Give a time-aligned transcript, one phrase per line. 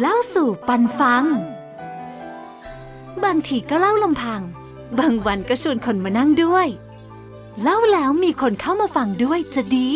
[0.00, 1.24] เล่าสู่ปันฟัง
[3.24, 4.42] บางทีก็เล่าลำพัง
[4.98, 6.66] บางวันก็ชวนคนมานั่งด้วย
[7.62, 9.90] เล่าแล้วมีคนเข้ามาฟังด้วยจะดี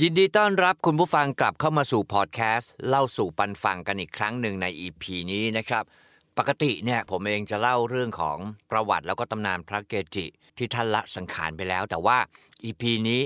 [0.00, 5.84] ยินดีต้อนรับคุณผู้ฟังกลับเข้ามาสู่พอดแคสต์เล่าสู่ปันฟังกันอีกครั้งหนึ่งใน EP นี้นะครับ
[6.38, 8.38] ปกติเนี่ยผมเองจะเล่าเรื่องของ
[8.70, 12.18] ประวัติแล้วก็ตำนานพระเกจิที่ท่านละสังขารไปแล้ว แต่ว่า
[12.64, 13.22] EP นี้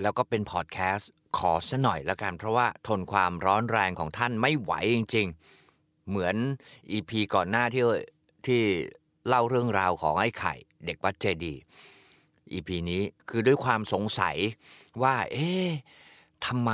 [0.00, 5.26] แล้วก็เป็นพอดแคสต์ขอซะหน่อยแล้วกัน เพราะว่าทนความร้อนแรงของท่านไม่ไหวจริง
[5.68, 6.36] ๆ เหมือน
[6.90, 7.84] EP ก่อนหน้าที่
[8.46, 8.62] ที่
[9.28, 10.54] เล่าเรื่องราวของไอ้ไข่
[10.86, 11.60] เด็กวัดเจดีย์
[12.52, 14.36] EP นี้คือด้วยความสงสัย
[15.02, 15.68] ว่า เอ๊ะ
[16.46, 16.72] ทำไม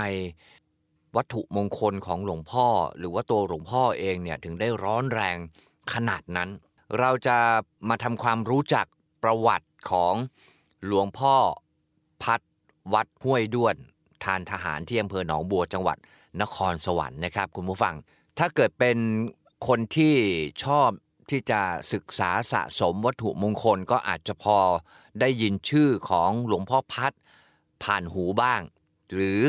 [1.16, 2.66] วัตถุมงคลของหลวงพ่อ
[2.98, 5.36] หรือว่าตัวหลวงพ่อเองเนี่ยถึงได้ร้อนแรง
[5.92, 6.48] ขนาดนั้น
[6.98, 7.36] เราจะ
[7.88, 8.86] มาทำความรู้จัก
[9.22, 10.14] ประวัติของ
[10.86, 11.34] หลวงพ่อ
[12.22, 12.41] พัด
[12.92, 13.77] วัดห้วยด้วน
[14.24, 15.98] ทานทหารที่อำเภอหนองบัวจังหวัด
[16.42, 17.94] นครสวรรค์นะครับ คุณผู้ฟัง
[18.38, 18.98] ถ้าเกิดเป็น
[19.69, 20.14] คนที่
[20.64, 20.88] ชอบ
[21.30, 21.60] ที่จะ
[21.92, 24.58] ศึกษาสะสมวัตถุมงคลก็อาจจะพอ
[25.20, 27.12] ได้ยินชื่อของหลวงพ่อพัด
[27.83, 28.60] ผ่านหูบ้าง
[29.14, 29.41] หรือ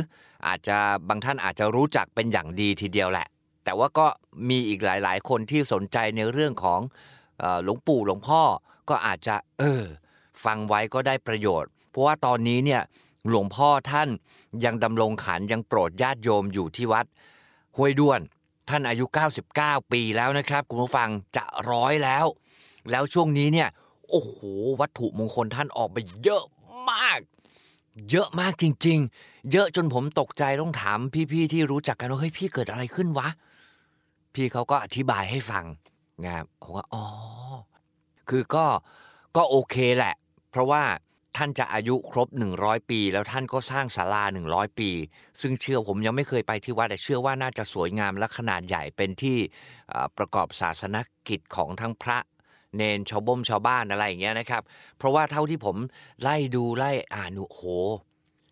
[0.47, 3.27] อาจจะบางท่านอาจจะรู้จักเป็นอย่างดีทีเดียวแหละ
[3.63, 4.07] แต่ว่าก็
[4.49, 6.79] มีอีกหลาย ๆ คนที่สนใจในเรื่องของ
[7.63, 8.41] หลวงปู่หลวงพ่อ
[8.89, 9.83] ก็อาจจะเออ
[10.45, 12.81] ฟังไว้ก็ได้ประโยชน์ เพราะว่าตอนนี้เนี่ย
[13.29, 14.09] หลวงพ่อท่าน
[14.65, 17.05] ยังดำรงขันยังโปรดญาติโยมอยู่ที่วัด
[17.77, 18.21] ห้วยด้วน
[18.69, 19.05] ท่านอายุ
[19.49, 22.25] 99 ปีแล้วนะครับ คุณผู้ฟังจะร้อยแล้ว
[22.91, 23.69] แล้วช่วงนี้เนี่ย
[24.09, 24.35] โอ้โห
[24.79, 26.43] วัตถุมงคลท่านออกไปเยอะ
[26.89, 27.19] มาก
[28.09, 30.99] เยอะมากจริง ๆ เยอะจนผมตกใจต้องถาม
[31.31, 33.27] พี่ๆที่รู้จักกันว่าเฮ้ยพี่เกิดอะไรขึ้นวะ
[34.33, 35.65] พี่เขาก็อธิบายให้ฟัง
[36.23, 37.05] นะครับผมว่าอ๋อ
[38.29, 38.65] คือก็
[39.35, 40.15] ก็โอเคแหละ
[40.51, 40.83] เพราะว่า
[41.37, 42.27] ท่านจะอายุครบ
[42.59, 44.89] 100 ปี แล้วท่านก็สร้างศาลา 100 ปี
[45.41, 49.37] ซึ่งเชื่อผมยังไม่เคยไปที่วัดแต่เชื่อว่าน่าจะสวยงามและขนาดใหญ่เป็นที่
[50.17, 52.17] ประกอบศาสนกิจของทั้งพระ
[52.75, 54.63] เนนชาวบ้มชาวบ้านอะไรอย่างเงี้ยนะครับ
[54.97, 55.75] เพราะว่าเท่าที่ผม
[56.21, 57.61] ไล่ดูไล่อ่านโห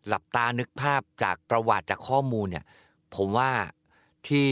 [0.08, 2.66] หลับตานึกภาพจากประวัติจากข้อมูลเนี่ย
[3.16, 3.52] ผมว่า
[4.28, 4.50] ที่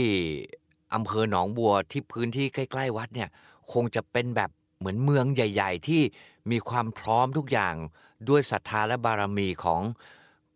[0.93, 3.29] อำเภอหนองบัวที่พื้นที่ใกล้ ๆ วัดเนี่ย
[3.73, 6.01] คงจะเป็นแบบเหมือนเมืองใหญ่ ๆ ที่
[6.51, 7.75] มีความพร้อมทุกอย่าง
[8.29, 9.81] ด้วยศรัทธาและบารมีของ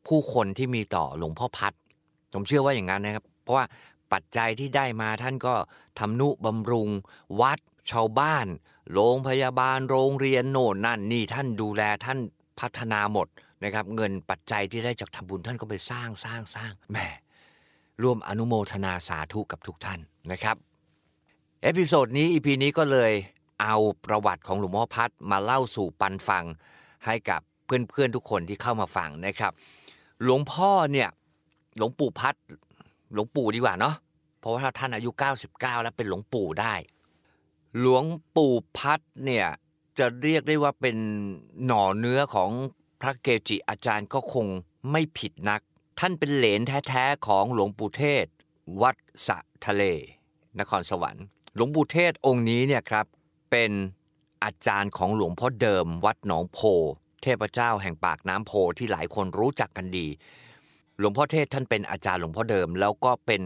[0.07, 1.73] ผู้คนที่มีต่อหลวงพ่อพัด
[2.33, 3.65] ผมเชื่อว่าอย่างนั้นนะครับ เพราะว่า
[4.13, 5.55] ปัจจัยที่ได้มาท่านก็
[5.99, 6.89] ทำนุบำรุง
[7.41, 7.59] วัด
[7.91, 8.47] ชาวบ้าน
[8.93, 12.19] โรงพยาบาลโรงเรียนโน่นนั่นนี่ท่านดูแลท่าน
[12.59, 13.27] พัฒนาหมด
[13.63, 16.97] นะครับ เงินปัจจัยที่ได้จากทำบุญท่านก็ไปสร้างสร้างสร้างแหม
[18.01, 19.99] ร่วมอนุโมทนาสาธุกับทุกท่าน
[20.31, 20.57] นะครับ
[21.63, 23.11] episode นี้ EP นี้ก็เลย
[23.63, 26.45] เอาประวัติของหลวงพ่อพัฒน์มาเล่าสู่ปันฟัง
[27.05, 29.51] ให้กับเพื่อนๆทุกคนที่เข้ามาฟังนะครับ
[30.23, 31.09] หลวงพ่อเนี่ย
[31.77, 32.35] หลวงปู่พัฒน์
[33.13, 33.95] หลวงปู่ดีกว่าเนาะ
[34.39, 35.09] เพราะว่าท่านอายุ
[35.47, 36.73] 99 แล้วเป็นหลวงปู่ได้
[37.79, 38.03] หลวง
[38.35, 39.47] ปู่พัดเนี่ย
[39.97, 40.97] จะเรียกได้ว่าเป็น
[41.65, 42.49] หน่อเนื้อของ
[43.01, 44.45] พระเกจิอาจารย์ก็คง
[44.91, 45.61] ไม่ผิดนัก
[45.99, 48.25] ท่านเป็นเหลนแท้ๆของหลวงปู่เทศ
[48.81, 48.95] วัด
[49.27, 49.83] สะทะเล
[50.59, 51.25] นครสวรรค์
[51.55, 53.05] หลวงปู่เทศองค์นี้เนี่ยครับ
[53.53, 53.73] เป็น
[54.43, 56.59] อาจารย์ของหลวงพ่อเดิม วัดหนองโพ
[57.23, 60.07] เทพเจ้าแห่งปากน้ำโพที่หลายคนรู้จักกันดี
[60.99, 63.41] หลวงพ่อเทศท่านเป็นอาจารย์หลวงพ่อเดิม แล้วก็เป็น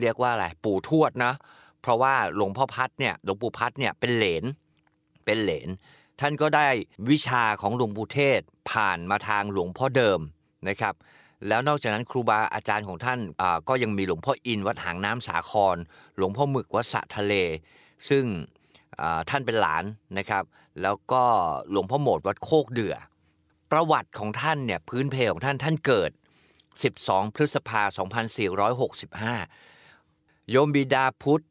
[0.00, 1.32] เรียกว่าอะไรปู่ทวดนะ
[1.80, 4.44] เพราะว่าหลวงพ่อพัดเนี่ยหลวงปู่พัดเนี่ยเป็นเหลน
[5.24, 5.68] เป็นเหลน
[6.20, 6.66] ท่านก็ได้
[7.10, 8.40] วิชาของหลวงปู่เทศ
[8.70, 10.20] ผ่านมาทางหลวงพ่อเดิม
[10.68, 10.94] นะครับ
[11.48, 15.76] แล้วนอกจากนั้นครูบาอาจารย์ของท่านอ่าก็ยังมีหลวงพ่ออินวัดหางน้ำสาคร
[16.16, 17.34] หลวงพ่อหมึกวัดสะทะเล
[18.10, 18.24] ซึ่ง
[19.30, 19.84] ท่านเป็นหลาน
[20.18, 20.44] นะครับ
[20.82, 21.22] แล้วก็
[21.70, 22.94] หลวงพ่อโหมดวัดโคกเดือ
[23.70, 26.10] ประวัติของท่านเนี่ยพื้นเพของท่านท่านเกิด
[26.72, 27.82] 12 พฤษภา
[29.56, 31.44] 2465 โยมบิดาพุทธ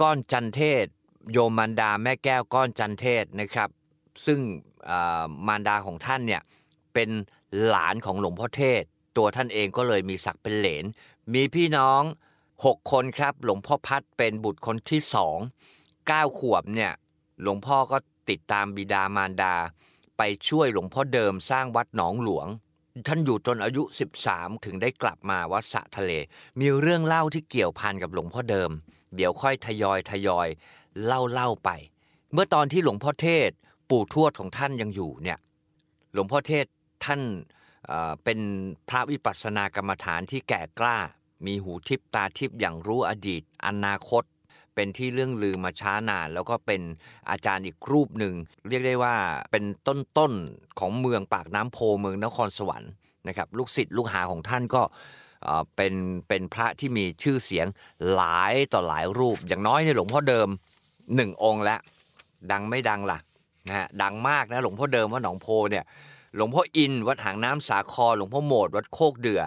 [0.00, 0.86] ก้อนจันเทศ
[1.32, 3.68] โยมมารดาแม่แก้วก้อนจันเทศนะครับ
[4.26, 4.38] ซึ่ง
[5.46, 6.42] มารดาของท่านเนี่ย
[6.94, 7.10] เป็น
[7.66, 8.82] หลานของหลวงพ่อเทศ
[9.16, 10.84] ตัวท่านเองก็เลยมีศักดิ์เป็นเหลน
[11.34, 12.02] มีพี่น้อง
[12.50, 15.38] 6 คนครับ หลวงพ่อพัดเป็นบุตรคนที่สอง
[16.08, 16.92] เก้าขวบเนี่ย
[17.42, 17.98] หลวงพ่อก็
[18.30, 19.54] ติดตามบิดามารดา
[20.18, 22.46] ไปช่วยหลวงพ่อเดิมสร้างวัดหนองหลวง
[23.08, 23.82] ท่านอยู่จนอายุ
[24.22, 26.12] 13 ถึงได้กลับมาวัดสะทะเล
[26.60, 28.70] มีเรื่องเล่าที่เกี่ยวพันกับหลวงพ่อเดิม
[29.16, 30.48] เดี๋ยวค่อยทยอยทยอย
[31.04, 31.70] เล่าเล่าไป
[32.32, 33.50] เมื่อตอนที่หลวงพ่อเทศ
[33.90, 35.38] ปู่ทวดของท่านยังอยู่เนี่ย
[36.12, 36.66] หลวงพ่อเทศ
[37.04, 37.20] ท่าน
[37.86, 38.40] เเป็น
[38.88, 40.98] พระวิปัสสนากรรมฐานที่แก่กล้า
[41.46, 44.24] มีหูทิพตาทิพอย่างรู้อดีต อนาคต
[44.74, 46.82] เป็นที่เรื่องลือมาช้านาน แล้วก็เป็น
[47.30, 48.34] อาจารย์อีกรูปหนึ่ง
[48.68, 49.14] เรียกได้ว่า
[49.52, 49.64] เป็น
[50.18, 52.92] ต้นๆของเมืองปากน้ำโพเมืองนครสวรรค์
[53.28, 54.82] นะครับลูกศิษย์ลูกหาของท่านก็
[55.76, 55.94] เป็น
[56.28, 57.66] เป็นพระที่มีชื่อเสียง
[58.14, 60.48] หลายต่อหลายรูป อย่างน้อยในหลวงพ่อเดิม
[61.16, 61.80] หนึ่งองค์แล้ว
[62.52, 63.18] ดังไม่ดังล่ะ
[63.66, 65.84] นะฮะดังมากนะหลวงพ่อเดิมวัดหนองโพเนี่ย
[66.36, 69.42] หลวงพ่ออินวัดหางน้ำสาครหลวงพ่อโหมด วัดโคกเดือ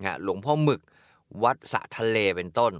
[0.00, 0.80] นะฮะหลวงพ่อหมึก
[1.44, 2.72] วัดสะทะเลเป็นต้น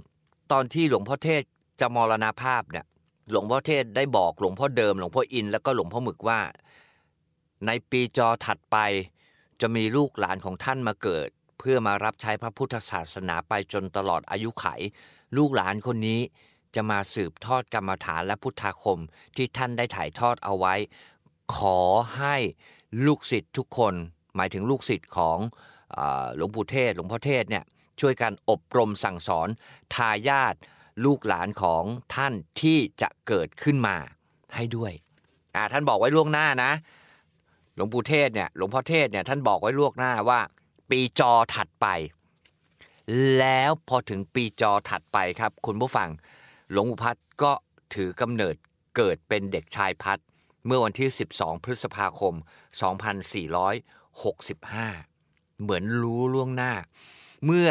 [0.51, 1.43] ตอนที่หลวงพ่อเทศ
[1.79, 2.85] จะมรณภาพเนี่ย
[3.31, 6.39] หลวงพ่อเทศได้บอกหลวงพ่อเดิม หลวงพ่ออินแล้วก็หลวงพ่อหมึกว่า
[7.67, 8.77] ในปีจอถัดไป
[9.61, 11.29] จะมีลูกหลานของท่านมาเกิด
[11.59, 14.65] เพื่อมารับใช้พระพุทธศาสนาไปจนตลอดอายุไข
[15.37, 16.19] ลูกหลานคนนี้
[16.75, 18.99] จะมาสืบทอดกรรมฐานและพุทธาคม
[19.35, 20.75] ที่ท่านได้ถ่ายทอดเอาไว้
[21.55, 21.79] ขอ
[22.17, 22.35] ให้
[23.05, 23.93] ลูกศิษย์ทุกคน
[24.35, 25.37] หมายถึงลูกศิษย์ของ
[26.35, 27.63] หลวงปู่เทศ หลวงพ่อเทศเนี่ย
[27.99, 29.47] ช่วยกันอบรมสั่งสอน
[29.95, 30.55] ทายาท
[31.05, 31.83] ลูกหลานของ
[32.15, 33.95] ท่านที่จะเกิดขึ้นมา
[34.55, 34.91] ให้ด้วย
[35.55, 36.71] อ่าท่านบอกไว้ล่วงหน้านะ
[37.75, 40.39] หลวงปู่เทศเนี่ยหลวงพ่อเทศเนี่ยท่านบอกไว้ล่วงหน้าว่า
[40.89, 41.87] ปีจอถัดไป
[43.37, 46.09] แล้วพอถึงปีจอถัดไปครับ คุณผู้ฟัง
[46.71, 47.51] หลวงปู่พัดก็
[47.93, 48.55] ถือกำเนิด
[48.95, 50.19] เกิดเป็นเด็กชายพัด
[50.65, 52.33] เมื่อวันที่ 12 พฤษภาคม
[54.73, 56.73] 2465 เหมือนรู้ล่วงหน้า
[57.45, 57.69] เมื่อ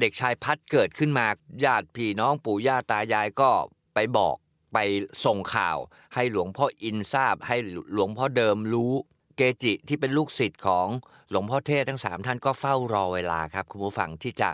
[0.00, 1.26] เด็กชายพัดเกิดขึ้นมา
[1.64, 3.50] ญาติพี่น้องปู่ย่าตายายก็
[3.94, 4.36] ไปบอก
[4.72, 4.78] ไป
[5.24, 5.78] ส่งข่าว
[6.14, 7.56] ให้หลวงพ่ออินทราบ ให้
[7.92, 8.92] หลวงพ่อเดิมรู้
[9.36, 10.86] เกจิที่เป็นลูกศิษย์ของ
[11.30, 14.50] หลวงพ่อเทศทั้งสามท่านก็เฝ้ารอเวลาครับคุณผู้ฟังที่จะ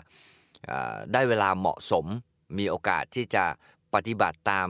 [1.13, 2.05] ได้เวลาเหมาะสม
[2.57, 3.43] มีโอกาสที่จะ
[3.93, 4.67] ปฏิบัติตาม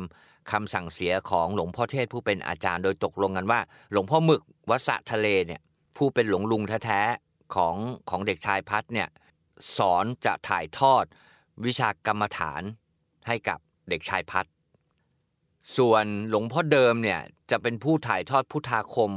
[0.52, 3.60] คำสั่งเสียของหลวงพ่อเทศผู้เป็นอาจารย์ โดยตกลงกันว่า
[3.92, 5.62] หลวงพ่อหมึกวัดสะทะเลเนี่ย
[5.98, 7.76] ผู้เป็นหลวงลุงแท้ๆของ
[8.10, 9.08] ของเด็กชายพัดเนี่ย
[9.78, 11.06] สอนจะถ่ายทอด
[11.66, 12.62] วิชากรรมฐาน
[13.28, 14.46] ให้กับเด็กชายพัด
[15.78, 17.20] ส่วนหลวงพ่อเดิมเนี่ย
[17.52, 19.12] จะเป็นผู้ถ่ายทอดพุทธาคม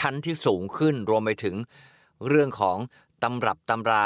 [0.00, 1.56] ชั้นที่สูงขึ้นรวมไปถึง
[2.28, 2.78] เรื่องของ
[3.22, 4.04] ตำรับตำรา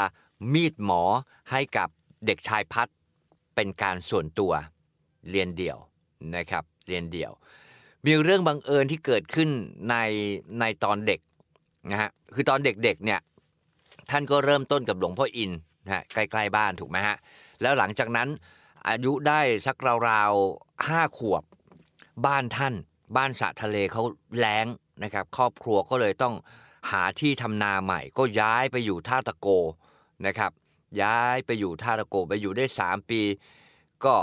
[0.53, 1.03] มีดหมอ
[1.51, 1.89] ให้กับ
[2.25, 2.87] เด็กชายพัด
[3.55, 4.53] เป็นการส่วนตัว
[5.29, 5.77] เรียนเดี่ยว
[6.35, 7.31] นะครับ เรียนเดี่ยว
[8.05, 9.49] มีเรื่องบังเอิญที่เกิดขึ้น
[9.89, 9.95] ใน
[10.59, 11.19] ในตอนเด็ก
[11.91, 13.19] นะฮะคือตอนเด็กๆเนี่ย
[14.09, 15.51] ท่านก็เริ่มต้นกับหลวงพ่ออิน
[15.85, 17.17] นะฮะใกล้ๆบ้านถูกไหมฮะ
[17.61, 18.29] แล้วหลังจากนั้น
[18.87, 19.77] อายุได้สัก
[20.09, 21.43] ราวๆห้าขวบ
[22.25, 22.73] บ้านท่าน
[23.17, 24.03] บ้านสระทะเลเขา
[24.37, 24.67] แล้ง
[25.03, 26.35] นะครับ ครอบครัวก็เลยต้อง
[26.91, 29.47] หาที่ทำนาใหม่ ก็ย้ายไปอยู่ท่าตะโก
[30.25, 30.51] นะครับ
[31.01, 33.21] ย้ายไปอยู่ท่าตะโกไปอยู่ได้ 3 ปี
[34.05, 34.15] ก็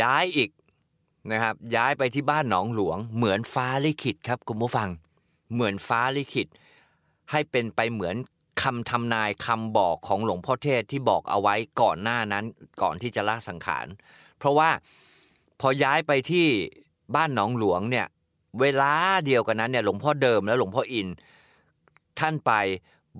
[0.00, 0.50] ย้ายอีก
[1.32, 4.88] นะครับ ย้ายไปที่บ้านหนองหลวง เหมือนฟ้าลิขิตครับคุณผู้ฟัง
[5.54, 6.48] เหมือนฟ้าลิขิต
[7.30, 8.16] ให้เป็นไปเหมือน
[8.60, 12.44] คำทำนายคำบอกของหลวงพ่อเทศที่บอกเอาไว้ก่อนหน้านั้น
[12.82, 13.86] ก่อนที่จะละสังขาร
[14.38, 14.70] เพราะว่า
[15.60, 16.46] พอย้ายไปที่
[17.16, 18.06] บ้านหนองหลวงเนี่ย
[18.60, 18.92] เวลา
[19.26, 21.08] เดียวกันนั้นเนี่ยหลวงพ่อเดิมและหลวงพ่ออิน
[22.18, 22.52] ท่านไป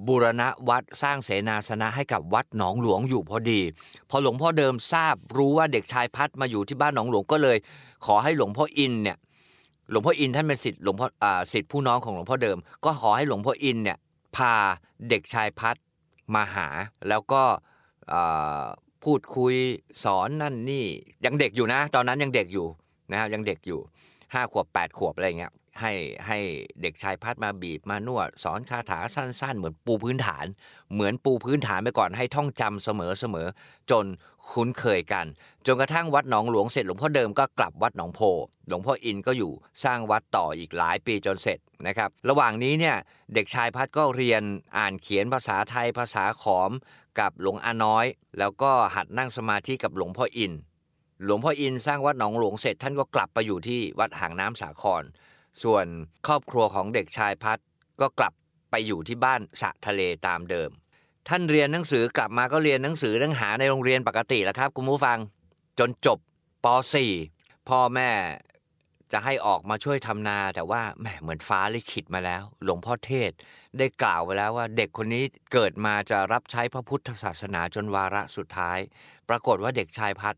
[0.07, 3.61] บูรณะวัดสร้างเสนาสนะให้กับวัดหนองหลวงอยู่พอดี
[4.11, 7.57] พอหลวงพ่อเดิมทราบรู้ว่าเด็กชายพัดมาอยู่ที่บ้านหนองหลวงก็เลย
[8.07, 9.17] ขอให้หลวงพ่ออินเนี่ย
[9.91, 13.99] หลวงพ่ออินท่านเป็นศิษย์หลวงพ่ออ่าศิษย์ผู้น้องของหลวงพ่อเดิม ก็ขอให้หลวงพ่ออินเนี่ย
[14.37, 14.55] พา
[15.09, 15.77] เด็กชายพัด
[16.35, 16.69] มาหา
[17.09, 17.43] แล้วก็
[19.05, 19.55] พูดคุย
[20.05, 20.85] สอนนั่นนี่
[21.25, 22.67] ยังเด็กอยู่นะ ตอนนั้นยังเด็กอยู่
[23.11, 23.81] นะครับยังเด็กอยู่
[24.35, 25.93] ห้าขวบแปดขวบอะไรเงี้ย ให้
[26.27, 26.39] ให้
[26.83, 30.47] เด็กชายพัดมาบีบมานวด สอนคาถาสั้น ๆ เหมือนปูพื้นฐาน
[30.93, 34.05] เหมือนปูพื้นฐานไปก่อนให้ท่องจำเสมอๆจน
[34.51, 35.27] คุ้นเคยกัน
[35.67, 38.21] จนกระทั่งวัดหนองหลวงเสร็จหลวงพ่อเดิมก็กลับวัดหนองโพ
[38.69, 39.53] หลวงพ่ออินก็อยู่
[39.85, 42.97] สร้างวัดต่ออีกหลายปีจนเสร็จนะครับ ระหว่างนี้เนี่ย
[43.35, 44.43] เด็กชายพัดก็เรียน
[44.77, 46.71] อ่านเขียนภาษาไทยภาษาขอม
[47.19, 48.07] กับหลวงอาน้อย
[48.39, 50.53] แล้วก็หัดนั่งสมาธิกับหลวงพ่ออิน
[51.25, 55.03] หลวงพ่ออินสร้างวัดหนองหลวงเสร็จท่านก็กลับไปอยู่ที่วัดหางน้ำสาคร
[55.63, 55.87] ส่วน
[56.27, 57.59] ครอบครัวของเด็กชายพัด
[58.01, 58.33] ก็กลับ
[58.71, 60.71] ไปอยู่ที่บ้านสะทะเลตามเดิม
[61.29, 65.19] ท่านเรียนหนังสือกลับมาก็เรียนหนังสือหนังหาในโรงเรียนปกติแล้วครับคุณผู้ฟัง
[65.79, 66.19] จนจบ
[66.65, 66.67] ป
[67.17, 68.11] .4 พ่อแม่
[69.13, 73.31] จะให้ออกมาช่วยทำนา แต่ว่าแหมเหมือนฟ้าลิขิตมาแล้ว หลวงพ่อเทศ
[73.79, 78.79] ได้กล่าวไว้แล้วว่า เด็กคนนี้เกิดมาจะรับใช้พระพุทธศาสนาจนวาระสุดท้าย
[79.29, 80.35] ปรากฏว่าเด็กชายพัด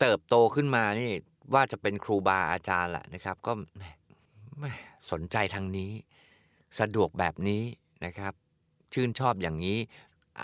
[0.00, 1.10] เติบโตขึ้นมานี่
[1.54, 3.52] ว่าจะเป็นครูบาอาจารย์แหละนะครับ ก็
[4.58, 4.76] แมแหม
[5.12, 5.90] สนใจทางนี้
[6.80, 7.62] สะดวกแบบนี้
[8.04, 8.32] นะครับ
[8.92, 9.78] ชื่นชอบอย่างนี้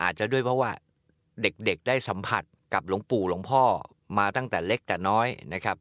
[0.00, 0.70] อาจจะด้วยเพราะว่า
[1.42, 2.42] เด็กๆได้สัมผัส
[2.74, 3.64] กับหลวงปู่หลวงพ่อ
[4.18, 5.76] มาตั้งแต่เล็กแต่น้อยนะครับ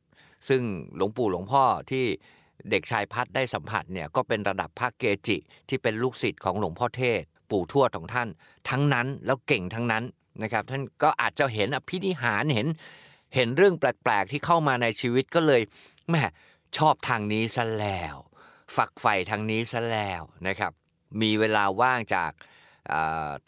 [0.48, 0.62] ซึ่ง
[0.96, 2.06] หลวงปู่หลวงพ่อที่
[2.70, 5.38] เด็กชายพัดได้สัมผัสเนี่ยก็เป็นระดับพระเกจิ
[5.70, 7.22] ที่เป็นลูกศิษย์ของหลวงพ่อเทศ
[7.52, 8.30] ปู่ทวดของท่าน
[8.70, 10.04] ทั้งนั้นแล้วเก่งทั้งนั้น
[10.44, 12.68] นะครับ ท่านก็อาจจะเห็นอภินิหารเห็น
[13.36, 15.62] เห็นเรื่องแปลกๆที่เข้ามาในชีวิตก็เลย
[16.10, 16.16] แหม
[16.78, 18.16] ชอบทางนี้ซะแล้ว
[18.76, 20.72] ฝักใฝ่ทางนี้ซะแล้วนะครับ
[21.22, 22.32] มีเวลาว่างจาก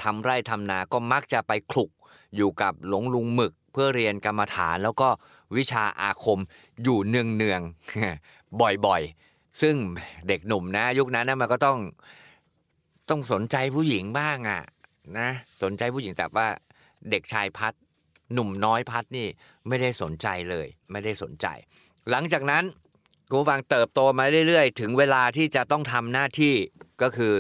[0.03, 1.91] ทำไร่ทำนาก็มักจะไปคลุก
[2.36, 5.10] อยู่กับหลวงลุงหมึก เพื่อเรียนกรรมฐานแล้วก็
[5.58, 6.39] วิชาอาคม
[6.84, 9.75] อยู่เนืองๆบ่อยๆ ซึ่ง
[10.27, 11.79] เด็กหนุ่มนะ ยุคนั้นนะมันก็ต้อง
[13.10, 14.62] ต้องสนใจผู้หญิงบ้างอะ
[15.17, 15.29] นะ
[15.63, 16.48] สนใจผู้หญิงแต่ว่า
[17.12, 17.74] เด็กชายพัด
[18.34, 19.27] หนุ่มน้อยพัดนี่
[19.67, 21.48] ไม่ได้สนใจเลย ไม่ได้สนใจ
[22.10, 22.63] หลังจากนั้น
[23.32, 26.55] กูฟังเติบโตมาเรื่อยๆ ถึงเวลาที่จะต้องทำหน้าที่
[27.01, 27.34] ก็คือ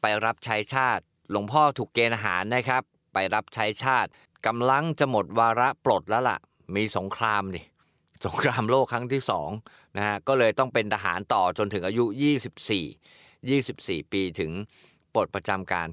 [0.00, 2.82] ไปรับใช้ชาติ หลวงพ่อถูกเกณฑ์อาหารนะครับ
[3.14, 4.08] ไปรับใช้ชาติ
[4.46, 6.38] กำลังจะหมดวาระปลดแล้วล่ะ
[6.74, 7.64] มีสงครามนี่
[8.26, 9.50] สงครามโลกครั้งที่สอง
[9.96, 12.04] นะฮะก็เลยต้องเป็นทหารต่อจนถึงอายุ
[13.24, 14.50] 24 24 ปีถึง
[15.14, 15.88] ปลดประจำการ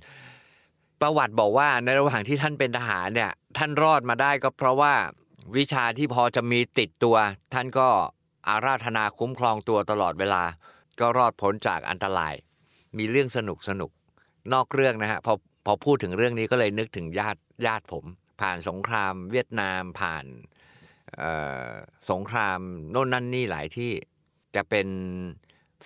[1.02, 4.94] ประวัติบอกว่าในระหว่างที่ท่านเป็นทหารเนี่ยท่านรอดมาได้ก็เพราะว่า
[5.58, 7.16] วิชาที่พอจะมีติดตัว
[7.54, 7.90] ท่านก็
[8.48, 10.44] อาราธนาคุ้มครองตัวตลอดเวลา
[11.00, 12.34] ก็รอดพ้นจากอันตราย
[12.98, 13.92] มีเรื่องสนุกสนุก
[14.54, 15.34] นอกเรื่องนะฮะพอ
[15.66, 18.06] พอพูดถึงเรื่องนี้ก็เลยนึกถึงญาติญาติผม
[18.42, 20.26] ผ่านสงครามเวียดนามผ่าน
[22.12, 22.60] สงคราม
[22.92, 23.92] โน่นนั่นนี่หลายที่
[24.54, 24.88] แกเป็น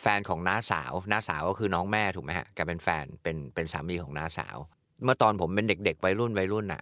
[0.02, 4.58] แฟนของน้าสาวน้าสาวก็คือน้องแม่ถูกไหมฮะแกเป็นแฟนเป็นเป็นสามีของน้าสาว
[5.04, 6.82] เมื่อตอนผมเป็นเด็กๆวัยรุ่นวัยรุ่นน่ะ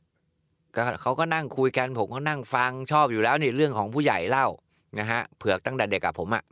[0.75, 4.47] ก็เขาก็นั่งคุยกันผมก็นั่งฟังชอบอยู่แล้วนี่เรื่องของผู้ใหญ่เล่า
[4.99, 6.43] นะฮะเผือกตั้งแต่เด็กกับผมอะ่ะ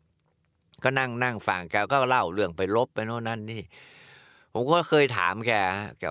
[0.83, 3.61] ก็นั่งนั่งฟังแกก็เล่าเรื่องไปลบไปโน่นนั่นนี่
[4.53, 5.51] ผมก็เคยถามแก
[5.99, 6.03] แก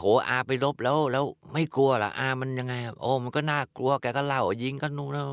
[0.00, 5.28] โหอาไปลบแล้วแล้วไม่กลัวหรออามันยังไง โอ้มันก็น่ากลัวแกก็เล่ายิงกันนู่นแล้ว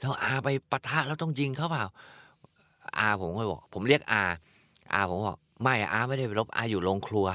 [0.00, 1.84] แล้วอาไปปะทะแล้วต้องยิงเขาเปล่า
[2.98, 4.22] อาผมก็บอก ผมเรียกอา
[4.94, 7.26] อาผมบอกไม่อาไม่ได้ไปลบอาอยู่โรงครัว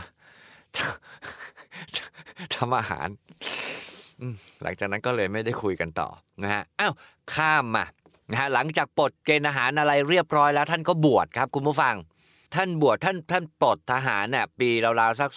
[2.54, 3.10] ทำอาหาร
[4.62, 6.10] หลังจากนั้นก็เลยไม่ได้คุยกันต่อ
[6.44, 6.94] นะฮะอ้าว
[7.34, 7.86] ข้ามมา
[8.32, 11.96] นะฮะหลังจากปลดเกณฑ์อาหารอะไรเรียบร้อยแล้ว ท่านก็บวชครับคุณผู้ฟัง
[12.56, 15.32] ท่านบวชท่านท่านปลดทหารเนี่ยปีราวๆสัก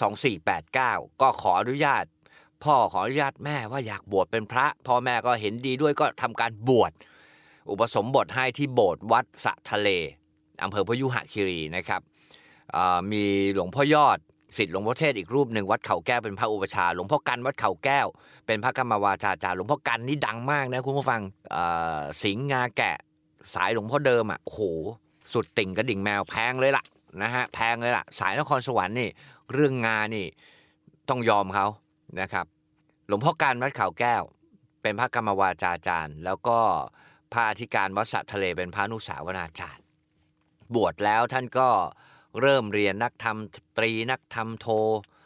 [0.56, 2.04] 2489 ก็ขออนุญาต
[2.64, 6.92] พ่อขออนุญาตแม่ว่าอยากบวชเป็นพระ พ่อแม่ก็เห็นดีด้วยก็ทำการบวช
[7.70, 9.88] อุปสมบทให้ที่โบสถ์วัดสะทะเล
[10.62, 12.00] อำเภอพยุหคีรีนะครับ
[13.12, 14.18] มีหลวงพ่อยอด
[14.56, 18.06] สิทธิ์หลวงพ่อเทศอีกรูปหนึ่งวัดเขาแก้วเป็นพระอุปชาหลวงพ่อกันวัดเขาแก้ว
[18.46, 21.20] เป็นพระกรรมวาจาจารย์หลวงพ่อกันนี่ดังมากนะคุณผู้ฟัง
[22.22, 22.96] สิงงาแกะ
[23.54, 24.60] สายหลวงพ่อเดิมอะโห
[25.32, 26.84] สุดติ่งกระดิ่งแมวแพงเลยล่ะ
[27.22, 29.08] นะฮะแพงเลยล่ะ สายนครสวรรค์นี่
[29.52, 30.26] เรื่องงานนี่
[31.08, 31.66] ต้องยอมเขา
[32.20, 32.46] นะครับ
[33.08, 34.22] หลวงพ่อการวัดเขาแก้ว
[34.82, 36.58] เป็นพระกรรมวาจาจารย์ แล้วก็
[37.32, 39.84] พระอธิการวัดสัทะเลเป็นพระนุสาวนาจารย์
[40.74, 43.36] บวชแล้วท่านก็เเริ่มเรียนนักธรรม
[43.78, 44.66] ตรีนักธรรมโท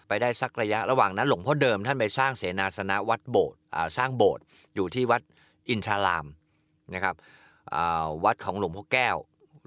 [0.09, 3.59] ไปได้สักระยะระหว่างนั้นหลวงพ่อเดิมท่านไปสร้างเสนาสนะวัดโบสถ์
[3.97, 4.43] สร้างโบสถ์
[4.75, 5.23] อยู่ที่วัด
[5.69, 6.27] อินทาราม
[6.95, 7.15] นะครับ
[8.25, 9.17] วัดของหลวงพ่อแก้ว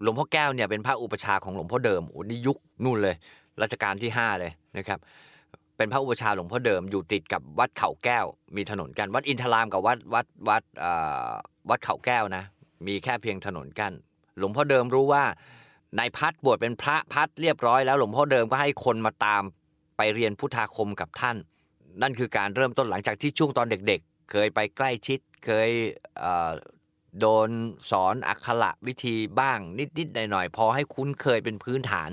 [0.04, 3.16] หลวงพ่อแก้วเนี่ยเป็นพระอุปชาของหลวงพ่อเดิมโอ้นี่ยุคนู่นเลย
[3.62, 5.00] รัชกาลที่ 5 เลยนะครับ
[5.78, 8.26] เป็นพระอุปชาหลวงพ่อเดิมอยู่ติดกับวัดเขาแก้ว
[8.56, 10.64] มีถนนกันวัดอินทรามกับวัดวัดวัด
[11.70, 12.44] วัดเขาแก้วนะ
[12.88, 13.92] มีแค่เพียงถนนกัน
[14.38, 15.24] หลวงพ่อเดิมรู้ว่า
[15.98, 19.44] นายพัดบวชเป็นพระพัดเรียบร้อยแล้วหลวงพ่อเดิมก็ให้คนมาตาม
[19.98, 21.38] ไปเรียนพุทธาคมกับท่าน
[22.02, 25.70] นั่นคือการเริ่มต้นหลังจากที่ช่วงตอนเด็กๆ เคยไปใกล้ชิดเคย
[27.20, 27.50] โดน
[27.92, 29.60] สอนอักขระวิธีบ้าง
[29.98, 32.10] นิดๆหน่อยๆพอให้คุ้นเคยเป็นพื้นฐาน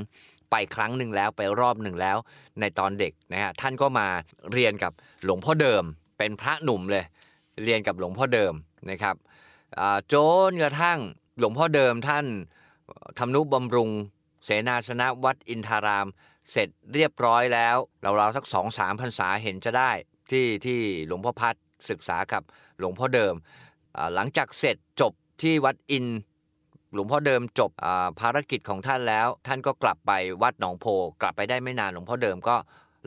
[0.50, 2.16] ไปครั้งหนึ่งแล้วไปรอบหนึ่งแล้ว
[2.60, 4.06] ในตอนเด็กนะฮะท่านก็มา
[4.52, 4.92] เรียนกับ
[5.24, 5.82] หลวงพ่อเดิม
[6.18, 7.04] เป็นพระหนุ่มเลย
[7.64, 8.52] เรียนกับหลวงพ่อเดิม
[8.90, 9.16] นะครับ
[10.08, 10.14] โจ
[10.50, 10.98] นกระทั่ง
[11.38, 12.26] หลวงพ่อเดิมท่าน
[13.18, 13.90] ทำนุบำรุง
[14.44, 16.06] เสนาสนะวัดอินทาราม
[16.50, 19.90] เสร็จเรียบร้อยแล้วเราๆสักสองสามพรรษาเห็นจะได้
[20.30, 21.56] ที่ที่หลวงพ่อพัด
[21.90, 22.42] ศึกษากับ
[22.78, 23.34] หลวงพ่อเดิม
[24.14, 25.12] หลังจากเสร็จจบ
[25.42, 26.06] ที่วัดอิน
[26.94, 27.70] หลวงพ่อเดิมจบ
[28.20, 30.12] ภารกิจของท่านแล้ว ท่านก็กลับไป
[30.42, 30.86] วัดหนองโพ
[31.20, 32.56] กลับไปได้ไม่นานหลวงพ่อเดิมก็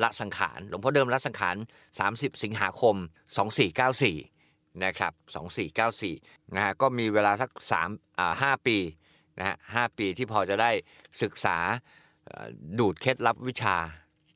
[0.03, 1.55] ละสังขารหลวงพ่อเดิมละสังขาร
[1.97, 2.95] 30 สิงหาคม
[4.09, 5.13] 2494 นะครับ
[5.83, 7.49] 2494 นะฮะก็มีเวลาสัก
[7.85, 8.77] 3อ่า5ปี
[9.39, 10.71] นะฮะหปีที่พอจะได้
[11.21, 11.57] ศึกษา
[12.79, 13.77] ดูดเคล็ดลับวิชา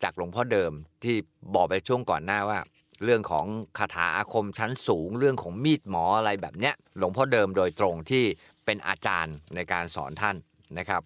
[0.03, 0.71] จากหลวงพ่อเดิม
[1.03, 1.15] ที่
[1.55, 2.59] บอกไปช่วงก่อนหน้าว่า
[3.03, 3.45] เรื่องของ
[3.77, 8.23] คาถาอาคมชั้นสูง เรื่องของมีดหมออะไรแบบเนี้ยหลวงพ่อเดิมโดยตรงที่
[8.65, 10.35] เป็นอาจารย์ในการสอนท่าน
[10.77, 11.01] นะครับ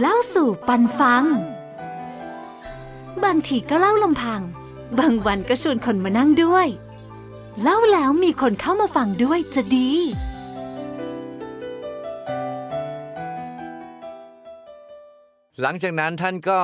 [0.00, 1.24] เล่าสู่ปันฟัง
[3.24, 4.40] บางทีก็เล่าลำพัง
[4.98, 6.66] บางวันก็ชวนคนมานั่งด้วย
[7.62, 9.90] เล่าแล้วมีคนเข้ามาฟังด้วยจะดี
[15.60, 16.60] หลังจากนั้นท่านก็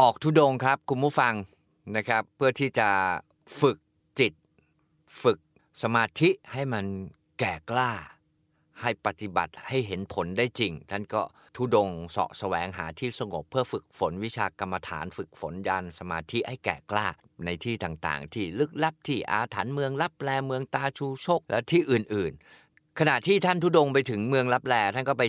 [0.00, 1.34] ออกทุดงครับคุณผู้ฟัง
[1.96, 2.88] นะครับ เพื่อที่จะ
[3.60, 3.78] ฝึก
[4.18, 4.32] จิต
[5.22, 5.38] ฝึก
[5.82, 6.84] สมาธิให้มัน
[7.38, 7.92] แก่กล้า
[8.80, 11.22] ให้ปฏิบัติให้เห็นผลได้จริง ท่านก็
[11.56, 17.06] ทุดงเสาะแสวงหาที่สงบเพื่อฝึกฝนวิชากรรมฐาน ฝึกฝนญาณสมาธิให้แก่กล้า
[17.44, 25.24] ในที่ต่างๆ ที่ลึกลับที่อาถรรพ์เมืองลับแลเมืองตาชูโชคและที่อื่นๆ ขณะที่ท่านทุดงไปถึงเมืองลับแลท่านก็ไป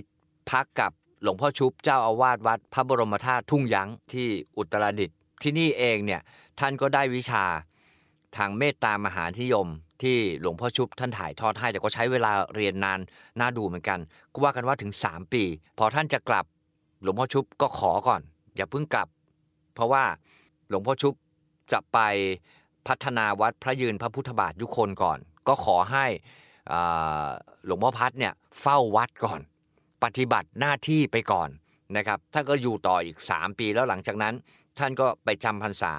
[0.52, 0.92] พักกับ
[1.24, 6.22] หลวงพ่อชุบเจ้าอาวาสวัดพระบรมธาตุทุ่งยั้งที่อุตรดิตถ์ที่นี่เองเนี่ย
[6.60, 7.44] ท่านก็ได้วิชา
[8.38, 9.68] ทางเมตตามหานิยม
[10.02, 13.00] ที่หลวงพ่อชุบท่านถ่ายทอดให้แต่ก็ใช้เวลาเรียนนาน
[13.40, 14.00] น่าดูเหมือนกัน
[14.34, 15.44] ก็ว่ากันว่าถึง 3 ปี
[15.78, 16.46] พอท่านจะกลับ
[17.02, 18.22] หลวงพ่อชุบก็ขอก่อน
[18.56, 19.08] อย่าเพิ่งกลับ
[19.76, 20.04] เพราะว่า
[20.70, 21.14] หลวงพ่อชุบ
[21.72, 22.00] จะไป
[22.88, 26.06] พัฒนาวัดพระยืนพระพุทธบาทยุคนก่อน ก็ขอให้
[27.66, 29.42] หลวงพ่อพัดเนี่ยเฝ้าวัดก่อน
[30.04, 31.50] ปฏิบัติหน้าที่ไปก่อน
[31.98, 34.34] นะครับท่านก็อยู่ต่ออีก 3 ปีแล้วหลังจากนั้น
[34.80, 35.94] ท่านก็ไปจำพรรษา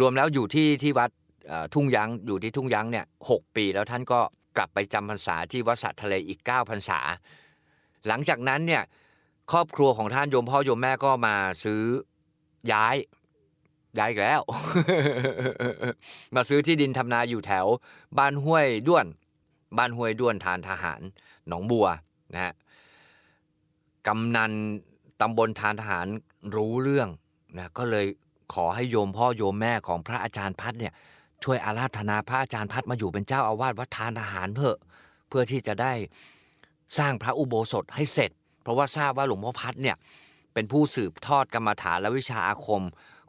[0.00, 1.10] รวมแล้วอยู่ที่ที่วัด
[1.74, 4.20] ทุ่งยั้งอยู่ที่ทุ่งยั้งเนี่ยหปีแล้วท่านก็
[4.56, 7.00] กลับไปจำพรรษาที่วัดสะทะเลอีก9พรรษา
[8.08, 8.82] หลังจากนั้นเนี่ย
[9.52, 11.82] ครอบครัวของท่านโยมพ่อโยมแม่ก็มาซื้อ
[12.72, 12.96] ย้าย
[13.98, 14.40] ย้ายอีกแล้ว
[16.34, 17.66] มาซื้อที่ดินทำนาอยู่แถว
[18.18, 19.06] บ้านห้วยด้วน
[19.78, 21.00] บ้านห้วยด้วนทานทหาร
[21.48, 21.86] หนองบัว
[22.34, 22.52] นะฮะ
[24.06, 24.52] กำนัน
[25.20, 26.06] ตำบลทานทหาร
[26.54, 27.08] รู้เรื่อง
[27.58, 28.06] นะก็เลย
[28.54, 30.92] ขอให้โยมพ่อโยมแม่ของพระอาจารย์พัดเนี่ย
[31.44, 34.78] ช่วยอาราธนาพระอาจารย์พัดมาอยู่เป็นเจ้าอาวาสวัดทานทหารเถอะ
[35.28, 35.92] เพื่อที่จะได้
[36.98, 38.30] สร้างพระอุโบสถให้เสร็จ
[38.62, 39.96] เพราะว่าทราบว่าหลวงพ่อพัดเนี่ย
[40.54, 42.82] เป็นผู้สืบทอดกรรมฐานและวิชาอาคม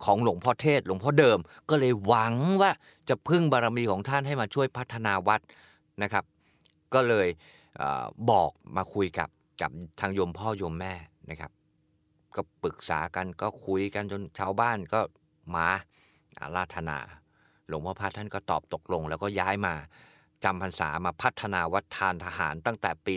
[0.05, 1.39] ของหลวงพ่อเทศ หลวงพ่อเดิม
[1.69, 2.71] ก็เลยหวังว่า
[3.09, 5.41] จะพึ่งบารมีของท่านให้มาช่วยพัฒนาวัด
[6.01, 6.23] นะครับ
[6.93, 7.27] ก็เลย
[7.77, 7.83] เอ
[8.29, 9.29] บอกมาคุยกับ
[9.61, 10.93] กับทางโยมพ่อโยมแม่
[11.29, 11.51] นะครับ
[12.35, 14.99] ก็ปรึกษากันก็คุยกันจนชาวบ้านก็
[15.55, 15.67] มา
[16.39, 16.97] อาราธนา
[17.67, 19.75] หลวงพ่อพัดท่านก็ตอบตกลง แล้วก็ย้ายมา
[20.43, 23.13] จำพรรษามาพัฒนาวัดทานทหารตั้งแต่ปี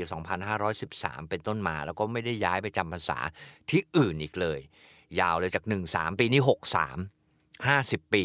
[0.64, 3.18] 2513 เป็นต้นมา แล้วก็ไม่ได้ย้ายไปจำพรรษา
[3.70, 4.60] ที่อื่นอีกเลย
[5.20, 6.40] ยาวเลยจาก 13 ปีนี้
[7.26, 8.24] 63 50 ปี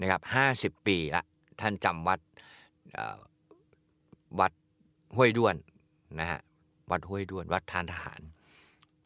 [0.00, 0.20] นะครับ
[0.54, 1.22] 50 ปีละ
[1.60, 2.20] ท่านจำวัด
[4.40, 4.52] วัด
[5.16, 5.56] ห้วยด้วน
[6.20, 6.40] นะฮะ
[6.90, 8.20] วัดห้วยด้วน วัดทานทหาร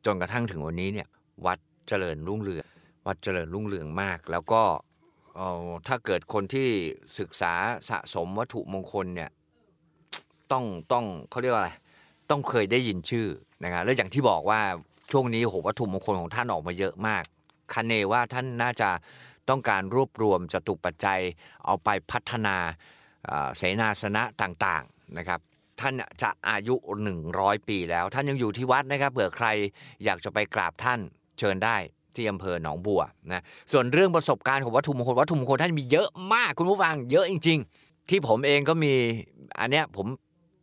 [0.04, 1.08] จนกระทั่งถึงวันนี้เนี่ย
[1.46, 2.66] วัดเจริญรุ่งเรือง
[3.06, 4.62] วัดเจริญรุ่งเรืองมาก แล้วก็
[5.88, 6.68] ถ้าเกิดคนที่
[7.18, 7.52] ศึกษา
[7.90, 9.30] สะสมวัตถุมงคลเนี่ย
[10.52, 11.72] ต้องต้องเขาเรียกว่าอะไร
[12.30, 13.26] ต้องเคยได้ยินชื่อ
[13.64, 14.60] นะครับแล้วอย่างที่บอกว่า
[15.12, 17.24] ช่วงนี้โหวัตถุมงคลของท่านออกมาเยอะมาก
[17.72, 18.90] คันเนว่าท่านน่าจะ
[19.48, 21.20] ต้องการรวบรวมจตุปัจจัย
[21.64, 22.56] เอาไปพัฒนา
[23.56, 25.40] เสนาสนะต่างๆนะครับ
[25.80, 26.74] ท่านจะอายุ
[27.20, 29.46] 100 ปีแล้ว ท่านยังอยู่ที่วัดนะครับเผื่อใคร
[30.04, 31.00] อยากจะไปกราบท่าน
[31.38, 31.76] เชิญได้
[32.14, 38.94] ที่อำเภอหนองบัวนะส่วนเรื่องประสบการณ์ของวัตถุมงคลวัตถุมงคลท่านมีเยอะมากคุณผู้ฟังเยอะจริง ๆ ที่ผมเองก็มี
[39.60, 40.06] อันเนี้ยผม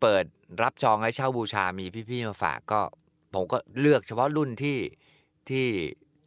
[0.02, 0.26] เปิด
[0.62, 2.82] รับจองให้เช่าบูชามีพี่ๆมาฝากก็
[3.34, 4.78] ผมก็เลือกเฉพาะรุ่นที่
[5.50, 5.66] ที่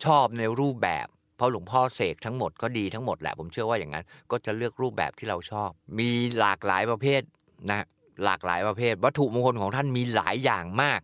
[0.05, 7.23] ชอบในรูปแบบ เพราะหลวงพ่อเสกทั้งหมดก็ดีทั้งหมดแหละผมเชื่อว่าอย่างนั้น ก็จะเลือกรูปแบบที่เราชอบ มีหลากหลายประเภท
[7.71, 7.87] นะ
[8.25, 11.01] หลากหลายประเภท วัตถุมงคลของท่านมีหลายอย่างมาก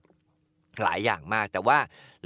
[0.82, 1.78] หลายอย่างมาก แต่ว่า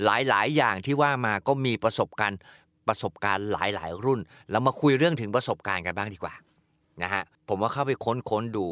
[0.05, 2.41] หลายๆ อย่างที่ว่ามาก็มีประสบการณ์
[2.89, 4.21] ประสบการณ์หลายๆ รุ่น
[4.51, 6.35] เรามาคุยเรื่องถึงประสบการณ์กันบ้างดีกว่า
[7.03, 8.67] นะฮะผมว่าเข้าไปค้นๆดู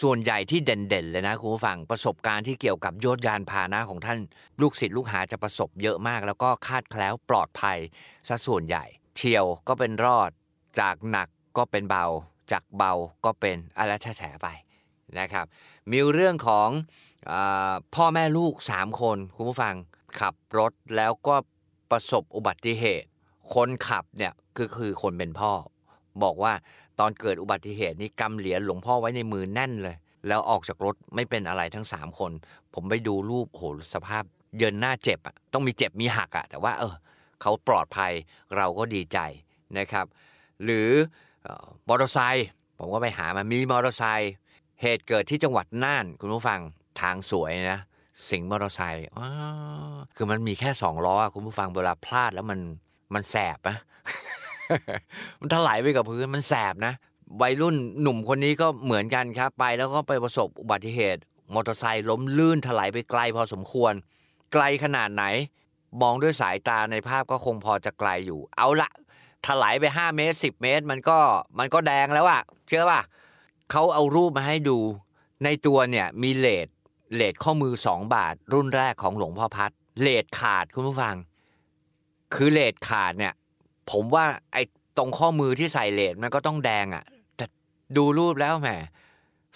[0.00, 4.18] ส่วนใหญ่ที่เด่นๆเลยนะคุณผู้ฟังประสบการณ์ที่เกี่ยวกับยธยานพาหนะของท่าน
[4.60, 7.78] ลูกศิษย์ลูกหาจะประสบเยอะมาก แล้วก็คาดแคล้วปลอดภัย
[8.28, 8.84] ซะส่วนใหญ่
[9.16, 10.30] เชียวก็เป็นรอด
[10.80, 12.06] จากหนักก็เป็นเบา
[12.52, 12.92] จากเบา
[13.24, 14.48] ก็เป็นอะไรแฉไป
[15.18, 15.46] นะครับ
[15.90, 16.68] มีเรื่องของ
[17.32, 17.34] อ
[17.94, 19.74] พ่อแม่ลูก 3 คน คุณผู้ฟัง
[20.20, 21.34] ขับรถแล้วก็
[21.90, 23.08] ประสบอุบัติเหตุ
[23.54, 25.52] คนขับเนี่ยก็คือคนเป็นพ่อ
[26.22, 26.52] บอกว่า
[27.00, 29.96] ตอนเกิดอุบัติเหตุนี้กำเหรียญหลวงพ่อไว้ในมือแน่นเลย
[30.28, 32.32] แล้วออกจากรถไม่เป็นอะไรทั้ง 3 คน
[32.74, 33.62] ผมไปดูรูปโห
[33.94, 34.24] สภาพ
[34.58, 36.94] เยินหน้าเจ็บอะต้องมีเจ็บมีหักอะแต่ว่าเออ
[37.40, 38.12] เขาปลอดภัย
[38.56, 39.18] เราก็ดีใจ
[39.78, 40.06] นะครับ
[40.64, 40.88] หรือ
[41.88, 42.46] มอเตอร์ไซค์
[42.78, 44.32] ผมก็ไปหามามีมอเตอร์ไซค์
[44.82, 46.60] เหตุเกิดที่จังหวัดน่าน คุณผู้ฟัง
[47.00, 47.80] ทางสวยนะ
[48.28, 49.04] สิงมอเตอร์ไซค์
[50.16, 52.60] คือมันมีแค่สองล้อคุณผู้ฟังเวลาพลาดแล้วมัน
[53.14, 53.76] มันแสบนะ
[55.40, 56.92] มันถลายไปกับพื้นมันแสบนะ
[57.42, 61.20] วัยรุ่นหนุ่มคนนี้ก็เหมือนกันครับ ไปแล้วก็ไปประสบอุบัติเหตุ
[61.54, 63.92] มอเตอร์ไซค์ล้มลื่นถลายไปไกลพอสมควร
[64.52, 65.24] ไกลขนาดไหน
[66.02, 68.90] มองด้วยสายตาในภาพก็คงพอจะไกลอยู่ เอาละ
[69.46, 71.18] ถลายไป 5 เมตร 10 เมตร มันก็
[71.58, 73.00] มันก็แดงแล้วอะเชื่อป่ะ
[73.74, 74.78] เขาเอารูปมาให้ดู
[75.44, 76.68] ในตัวเนี่ยมีเลด
[77.14, 81.16] เลดข้อมือ2บาท รุ่นแรกของหลวงพ่อพัดเลดขาดคุณผู้ฟัง
[82.34, 83.34] คือเลดขาดเนี่ย
[83.90, 84.62] ผมว่าไอ้
[84.96, 87.04] ตรงข้อมือที่ใส่เลดมันก็ต้องแดงอะ่ะ
[87.36, 87.46] แต่
[87.96, 88.70] ดูรูปแล้วแหม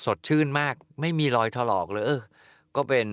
[0.05, 2.21] สดชื่นมาก ไม่มีรอยถลอกเลยเออ
[2.77, 3.07] ก็เป็น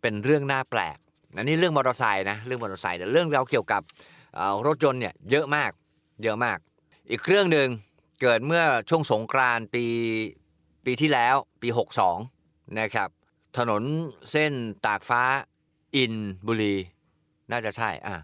[0.00, 0.98] เป็นเรื่องน่าแปลก
[1.36, 3.82] อันนี้เรื่องมอเตอร์ไซค์นะเรื่องมอเตอร์ไซค์แต่เรื่องเราเกี่ยวกับ
[4.66, 5.70] รถยนต์เนี่ยเยอะมาก
[6.22, 6.58] เยอะมาก
[7.10, 7.68] อีกเรื่องหนึ่ง
[8.20, 9.84] เกิดเมื่อช่วงสงกรานต์ปี
[10.84, 11.68] ปีที่แล้วปี
[12.22, 13.08] 62 นะครับ
[13.56, 13.82] ถนน
[14.30, 14.52] เส้น
[14.86, 15.22] ตากฟ้า
[15.96, 16.14] อิน
[16.46, 16.76] บุรี
[17.50, 18.16] น่าจะใช่อะ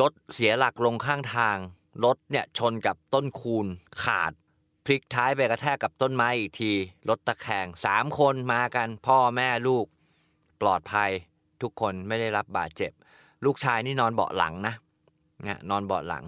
[0.00, 1.56] รถเสียหลักลงข้างทาง
[2.04, 3.66] รถเนี่ยชนกับต้นคูน
[4.02, 4.32] ขาด
[4.84, 6.72] พลิกท้ายไปกระแทกกับต้นไม้อีกที
[7.08, 9.86] รถตะแคงสามคนมากัน พ่อแม่ลูก
[10.60, 11.10] ปลอดภัย
[11.62, 12.92] ทุกคนไม่ได้รับบาดเจ็บ
[13.44, 14.74] ลูกชายนี่นอนเบาะหลังนะ
[15.48, 16.24] นะนอนเบาะหลัง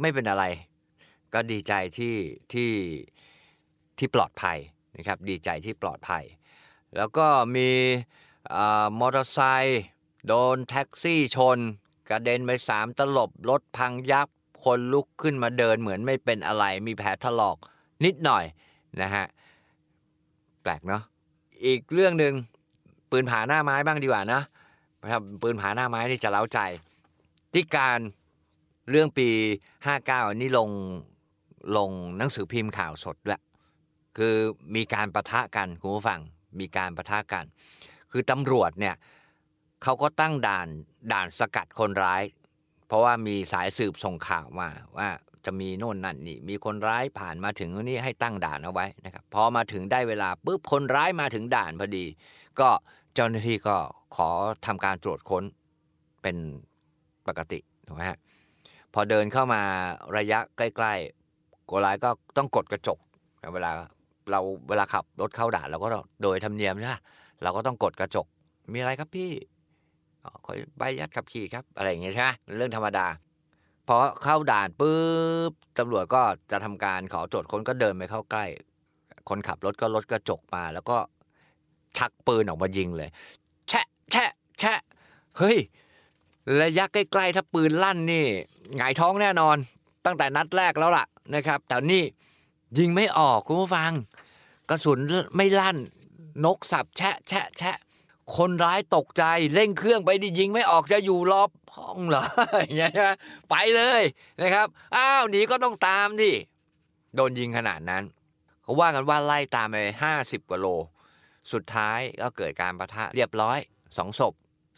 [0.00, 0.44] ไม่เป็นอะไร
[1.34, 2.16] ก็ดีใจที่
[2.52, 2.70] ที่
[4.02, 4.58] ที่ปลอดภัย
[4.96, 6.24] นะครับดีใจที่ปลอดภัย
[6.96, 7.70] แล้วก็มี
[8.98, 9.82] มอเตอร์ไซค์
[10.26, 11.58] โดนแท็กซี่ชน
[12.10, 14.28] กระเด็นไปสามตลบรถพังยับ
[14.64, 17.56] คนลุกขึ้นมาเดินเหมือนไม่เป็นอะไร มีแผลถลอก
[18.04, 18.44] นิดหน่อย
[19.02, 19.26] นะฮะ
[20.62, 21.02] แปลกเนาะ
[21.66, 22.34] อีกเรื่องหนึ่ง
[23.10, 24.42] ปืนผาหน้าไม้บ้างดีกว่านะ
[25.12, 26.58] ครับปืนผาหน้าไม้นี่จะเล้าใจ
[27.52, 27.98] ที่การ
[28.90, 29.28] เรื่องปี
[29.84, 30.70] 59 นี่ลง
[31.76, 33.40] ลงหนังสือพิมพ์ข่าวสดด้วย
[34.18, 34.34] คือ
[34.76, 36.20] มีการประทะกันคุณผู้ฟัง
[36.60, 37.44] มีการประทะกัน
[38.10, 38.94] คือตำรวจเนี่ย
[39.82, 40.68] เขาก็ตั้งด่าน
[41.12, 42.22] ด่านสกัดคนร้าย
[42.86, 45.08] เพราะว่ามีสายสืบส่งข่าวมาว่า
[45.44, 52.04] จะมีโน่นนั่นนี่มีคนร้ายผ่านมาถึงนี่ให้ตั้งด่านเอาไว้นะครับพอมาถึงได้เวลาปุ๊บคนร้ายมาถึงด่านพอดี
[52.60, 52.68] ก็
[53.14, 53.76] เจ้าหน้าที่ก็
[54.16, 54.28] ขอ
[54.66, 55.44] ทำการตรวจค้น
[56.22, 56.36] เป็น
[57.26, 58.18] ปกติถูกไหมฮะ
[58.94, 59.62] พอเดินเข้ามา
[60.16, 62.98] ระยะใกล้ๆคนร้ายก็ต้องกดกระจก
[63.54, 63.70] เวลา
[64.32, 65.88] เราเวลาขับรถเข้าด่านเราก็
[66.22, 66.96] โดยธรรมเนียมใช่ไหม
[67.42, 68.26] เราก็ต้องกดกระจก
[68.72, 69.30] มีอะไรครับพี่
[70.46, 73.06] คอยใบยัดขับขี่ครับ อะไรอย่างเงี้ยใช่ไหมเรื่องธรรมดา
[73.88, 74.98] พอเข้าด่านปุ๊
[75.50, 78.44] บตำรวจก็จะทำการขอตรวจค้นก็เดินไปเข้าใกล้
[79.28, 80.96] คนขับรถก็ลดกระจกมา แล้วก็
[81.98, 83.10] ชักปืนออกมายิงเลย
[83.68, 84.78] แชะแชะแชะ
[85.38, 85.58] เฮ้ย
[86.62, 88.26] ระยะใกล้ๆถ้าปืนลั่นนี่
[88.76, 89.56] หงายท้องแน่นอน
[90.04, 92.04] ตั้งแต่นัดแรกแล้วล่ะนะครับ แต่นี่
[92.78, 93.92] ยิงไม่ออกคุณผู้ฟัง
[94.72, 94.98] ระสุน
[95.36, 95.78] ไม่ลั่น
[96.44, 97.76] นกสับแชะ แชะ แชะ
[98.36, 102.24] คนร้ายตกใจเร่งเครื่องไปดิยิงไม่ออกจะอยู่รอบห้องเหรอ
[102.60, 102.92] อย่างเงี้ย
[103.50, 104.02] ไปเลย
[104.42, 106.32] นะครับ อ้าวหนีก็ต้องตามดิ
[107.14, 108.02] โดนยิงขนาดนั้น
[108.62, 110.66] เขาว่ากันว่าไล่ตามไปห้าสิบกว่าโล
[111.52, 113.58] สุดท้ายก็เกิดการประทะเรียบร้อย
[113.96, 114.34] สองศพ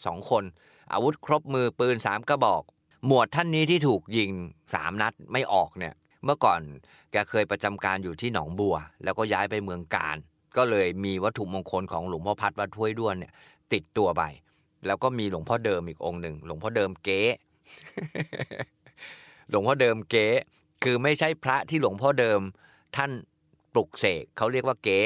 [0.07, 0.45] สองคน
[0.93, 2.63] อาวุธครบมือปืนสามกระบอก
[3.07, 4.31] หมวดท่านนี้ที่ถูกยิง
[4.75, 6.61] สามนัดไม่ออกเนี่ย เมื่อก่อน
[7.13, 10.17] แกเคยประจำการอยู่ที่หนองบัว แล้วก็ย้ายไปเมืองการ
[10.57, 13.33] ก็เลยมีวัตถุมงคลของหลวงพ่อพัดวัดถ้วยด้วนเนี่ย
[13.73, 14.23] ติดตัวไป
[14.87, 17.21] แล้วก็มีหลวงพ่อเดิมอีกองค์หนึ่งหลวงพ่อเดิมเก๊
[19.51, 20.29] หลวงพ่อเดิมเก๊
[20.85, 22.41] คือไม่ใช่พระที่หลวงพ่อเดิม
[22.97, 23.11] ท่าน
[23.73, 25.01] ปลุกเสกเขาเรียกว่าเก๊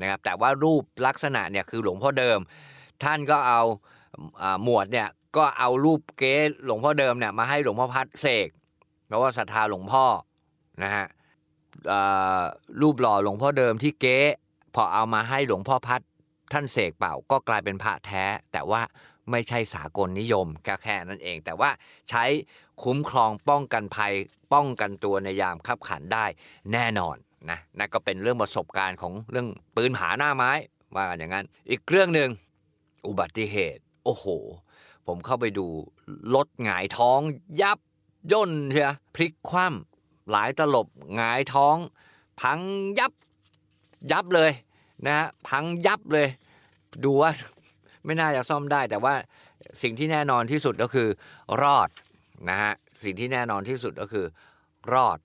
[0.00, 2.38] นะครับแต่ว่ารูปลักษณะเนี่ยคือหลวงพ่อเดิม
[3.04, 3.62] ท่านก็เอา
[4.64, 8.48] หมวดเนี่ยก็เอารูปเก๊หลวงพ่อเดิมเนี่ยมาให้หลวงพ่อพัดเสก
[9.06, 10.04] เพราะว่าศรัทธาหลวงพ่อ
[10.82, 11.06] นะฮะ
[12.80, 14.18] รูปหล่อหลวงพ่อเดิมที่เก๊
[14.74, 16.00] พอเอามาให้หลวงพ่อพัด
[16.52, 18.82] ท่านเสกเป่าก็กลายเป็นพระแท้ แต่ว่า
[19.30, 21.70] ไม่ใช่สากลนิยมแค่แค่นั้นเอง แต่ว่า
[22.10, 22.24] ใช้
[22.82, 24.12] คุ้มครองป้องกันภัย
[24.52, 26.24] ป้องกันตัวในยามขับขันได้
[26.72, 27.16] แน่นอน
[27.50, 30.52] นะนั่นก็เป็นเรื่องประสบการณ์ของเรื่องปืนผาหน้าไม้
[30.94, 32.28] ว่ากันอย่างนั้น อีกเรื่องหนึ่ง
[33.06, 34.26] อุบัติเหตุ โอ้โห
[35.06, 35.66] ผมเข้าไปดู
[36.34, 37.20] รถหงายท้อง
[37.62, 37.78] ยับ
[38.32, 39.89] ย่นเชียพลิกคว่ำ
[40.30, 41.76] หลายตลบหงายท้อง
[42.40, 42.60] พัง
[42.98, 43.12] ยับ
[44.12, 44.50] ยับเลย
[45.06, 46.28] นะฮะพังยับเลย
[47.04, 47.30] ดูว่า
[48.04, 49.14] ไม่น่าจะซ่อมได้ แต่ว่า
[49.82, 51.08] สิ่งที่แน่นอนที่สุดก็คือ
[51.62, 51.88] รอด
[52.50, 52.72] นะฮะ
[53.04, 54.26] สิ่งที่แน่นอนที่สุดก็คือ
[54.92, 55.18] รอด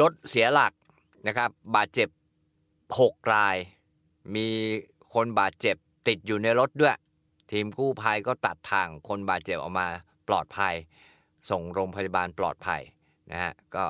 [0.00, 0.72] รถเสียหลัก
[1.26, 2.08] นะครับบาดเจ็บ
[2.70, 3.56] 6 ราย
[4.34, 4.48] มี
[5.14, 5.76] คนบาดเจ็บ
[6.08, 6.96] ติดอยู่ในรถด้วย
[7.50, 9.86] ทีมกู้ภัยก็ตัดทางคนบาดเจ็บออกมา
[10.28, 10.74] ปลอดภัย
[11.50, 12.82] ส่งโรงพยาบาลปลอดภัย
[13.32, 13.84] นะฮะก็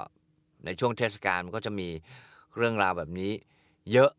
[0.64, 1.88] ในช่วงเทศกาลมันก็จะมี
[2.56, 3.32] เรื่องราวแบบนี้
[3.92, 4.10] เยอะ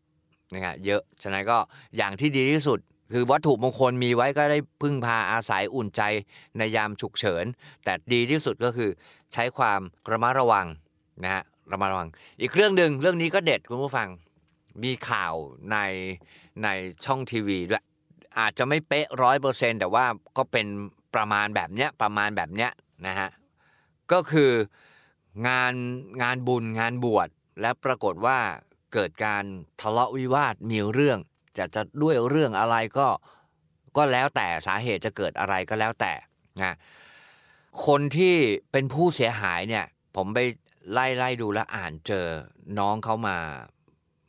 [0.54, 1.58] นะฮะเยอะฉะนั้นก็
[1.96, 2.78] อย่างที่ดีที่สุด
[3.12, 6.02] คือวัตถุมงคลมีไว้ก็ได้พึ่งพาอาศัยอุ่นใจ
[6.58, 7.44] ในยามฉุกเฉิน
[7.84, 8.90] แต่ดีที่สุดก็คือ
[9.32, 10.66] ใช้ความระมัดระวัง
[11.24, 11.42] นะฮะ
[11.72, 12.08] ระมัดระวัง
[12.40, 14.08] อีกเรื่องหนึ่งเรื่องนี้ก็เด็ดคุณผู้ฟัง
[14.84, 15.34] มีข่าว
[15.72, 15.78] ใน
[16.62, 16.68] ใน
[17.04, 17.84] ช่องทีวีด้วย
[18.38, 20.04] อาจจะไม่เป๊ะร้อยเปอร์เซ็นต์แต่ว่า
[20.36, 20.66] ก็เป็น
[21.14, 22.70] ประมาณแบบเนี้ยประมาณแบบเนี้ย
[23.06, 23.28] นะฮะ
[24.12, 24.50] ก็คือ
[25.48, 25.74] งาน
[26.22, 27.28] งานบุญงานบวช
[27.60, 28.38] และปรากฏว่า
[28.92, 29.44] เกิดการ
[29.80, 31.18] ทะเลาะวิวาทมีเรื่อง
[31.56, 33.08] จะจะด้วยเรื่องอะไรก็
[33.96, 36.12] ก็แล้วแต่สาเหตุจะเกิดอะไรก็แล้วแต่
[36.62, 36.76] นะ
[37.86, 38.34] คนที่
[38.72, 39.84] เป็นผู้เสียหายเนี่ย
[40.16, 40.38] ผมไป
[40.92, 42.26] ไล่ไล่ดูแล้วอ่านเจอ
[42.78, 43.38] น้องเขามา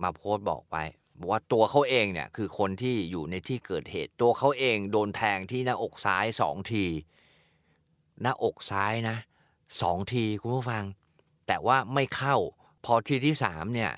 [0.03, 0.83] มาโพสต์บอกไว้
[1.19, 6.85] บอกว่าตัวเขาเองเนี่ยคือคนที่อยู่ในที่เกิดเหตุตัวเขาเองโดนแทงที่หน้าอกซ้ายสองที
[8.23, 9.17] หน้าอกซ้ายนะ
[9.81, 10.83] สองทีคุณผู้ฟัง
[11.47, 12.35] แต่ว่าไม่เข้า
[12.85, 13.91] พอทีที่สามเนี่ย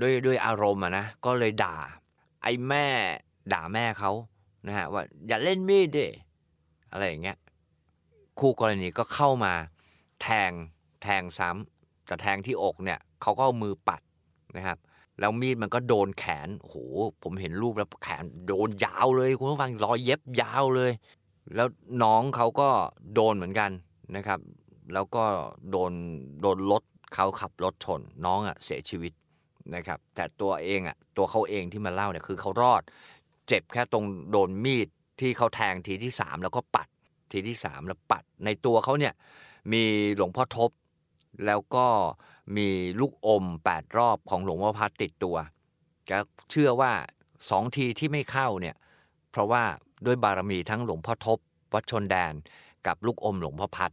[0.00, 1.76] ด้วยด้วยอารมณ์อะนะ ก็เลยด่า
[2.42, 2.86] ไอ้แม่
[3.52, 4.12] ด่าแม่เขา
[4.66, 6.08] นะฮะว่าอย่าเล่นมีดดิ
[6.92, 7.38] อะไรอย่างเงี้ย
[8.38, 9.52] คู่กรณีก็เข้ามา
[10.22, 10.50] แทง
[11.02, 14.00] แทงซ้ำแต่แทงที่อกเนี่ยเขาก็เอามือปัด
[14.56, 14.78] นะครับ
[15.20, 16.76] แล้วมีดมันก็โดนแขนโอ้โห
[17.22, 20.92] ผมเห็นรูปแล้วแขนโดนยาวเลยคุณผู้ฟังรอยเย็บยาวเลย
[21.54, 21.68] แล้ว
[22.02, 22.68] น้องเขาก็
[23.14, 23.70] โดนเหมือนกัน
[24.16, 24.40] นะครับ
[24.94, 25.24] แล้วก็
[25.70, 25.92] โดน
[26.42, 26.82] โดนรถ
[27.14, 29.12] เขาขับรถชน น้องอะเสียชีวิต
[29.74, 32.82] นะครับ แต่ตัวเองอะตัวเขาเองที่มาเล่าเนี่ยคือเขารอด
[33.48, 34.88] เจ็บแค่ตรงโดนมีด
[35.20, 36.88] ที่เขาแทงทีที่สามแล้วก็ปัด
[37.32, 39.14] ทีที่สามแล้วปัด ในตัวเขาเนี่ย
[39.72, 39.82] มี
[40.16, 40.70] หลวงพ่อทบ
[41.46, 41.86] แล้วก็
[42.56, 42.68] มี
[43.00, 45.36] ลูกอมแปดรอบของหลวงพ่อพัดติดตัว
[46.10, 46.18] ก็
[46.50, 46.92] เชื่อว่า
[47.50, 48.76] สองทีที่ไม่เข้าเนี่ย
[49.30, 49.64] เพราะว่า
[50.06, 51.38] ด้วยบารมีทั้งหลวงพ่อทบ
[51.74, 52.32] วัดชนแดน
[52.86, 53.90] กับลูกอมหลวงพ่อพัด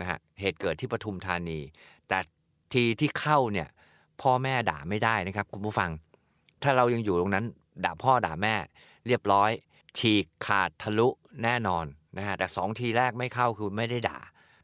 [0.00, 1.58] นะฮะเหตุเกิดที่ปทุมธานี
[2.08, 2.18] แต่
[2.72, 3.68] ทีที่เข้าเนี่ย
[4.22, 5.90] พ่อแม่ด่าไม่ได้นะครับ คุณผู้ฟัง
[6.62, 7.44] ถ้าเรายังอยู่ตรงนั้น
[7.84, 8.54] ด่าพ่อด่าแม่
[9.06, 9.50] เรียบร้อย
[9.98, 11.08] ฉีกขาดทะลุ
[11.44, 11.84] แน่นอน
[12.16, 14.18] นะฮะแต่สองทีแรกไม่เข้าคือไม่ได้ด่า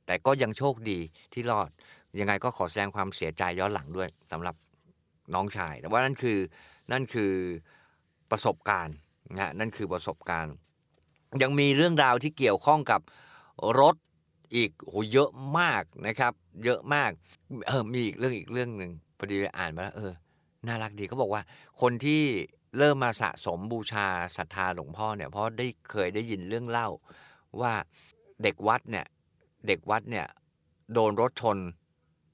[0.07, 0.99] แต่ก็ยังโชคดี
[1.33, 1.71] ที่รอด
[2.19, 4.55] ยังไงก็ขอแสดงความเสียใจย้อนหลังด้วยสำหรับ
[5.35, 6.39] น้องชาย แต่ว่านั่นคือ
[6.93, 7.33] นั่นคือ
[8.31, 8.97] ประสบการณ์
[9.33, 10.55] นะนั่นคือประสบการณ์
[11.43, 13.01] ยังมีเรื่องราวที่เกี่ยวข้องกับ
[13.81, 13.97] รถ
[14.55, 16.33] อีกโหเยอะมากนะครับ
[16.65, 17.11] เยอะมาก
[17.67, 20.13] เออมีอีกเรื่องอีกเรื่องหนึ่งพอดีอ่านมาแล้วเออ
[20.67, 21.43] น่ารักดีเขาบอกว่า
[21.81, 22.23] คนที่
[22.79, 24.07] เริ่มมาสะสมบูชา
[24.37, 26.89] ศรัทธาหลวงพ่อเนี่ยเพราะได้เคยได้ยินเรื่องเล่า
[27.61, 27.73] ว่า
[28.43, 29.07] เด็กวัดเนี่ย
[29.67, 30.27] เด็กวัดเนี่ย
[30.93, 31.59] โดนรถชน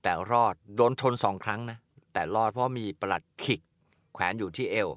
[0.03, 1.79] แต่รอดโดนชนสองครั้งนะ
[2.13, 3.61] แต่รอดเพราะมีประหลัดขิก
[4.15, 4.89] แขวนอยู่ที่เอว